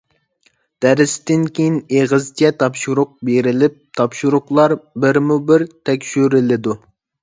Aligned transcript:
دەرستىن 0.85 1.43
كېيىن 1.59 1.75
ئېغىزچە 1.97 2.51
تاپشۇرۇق 2.65 3.13
بېرىلىپ، 3.31 3.79
تاپشۇرۇقلار 4.01 4.79
بىرمۇبىر 5.07 5.73
تەكشۈرۈلىدۇ. 5.87 6.81